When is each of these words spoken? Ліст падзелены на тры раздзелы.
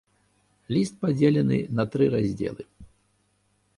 Ліст 0.75 0.95
падзелены 1.03 1.57
на 1.81 1.87
тры 1.97 2.05
раздзелы. 2.17 2.63